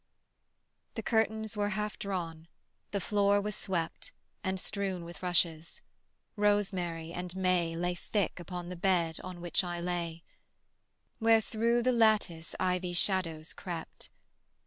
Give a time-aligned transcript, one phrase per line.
[0.95, 2.47] The curtains were half drawn,
[2.89, 4.11] the floor was swept
[4.43, 5.83] And strewn with rushes,
[6.35, 10.23] rosemary and may Lay thick upon the bed on which I lay,
[11.19, 14.09] Where through the lattice ivy shadows crept.